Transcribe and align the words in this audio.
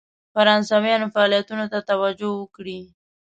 فرانسویانو 0.33 1.11
فعالیتونو 1.15 1.65
ته 1.71 1.79
توجه 1.89 2.29
وکړي. 2.35 2.79